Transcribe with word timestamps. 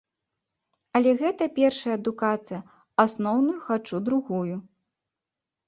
Але 0.99 1.11
гэта 1.21 1.47
першая 1.59 1.93
адукацыя, 1.99 2.59
асноўную 3.05 3.57
хачу 3.69 4.03
другую. 4.11 4.55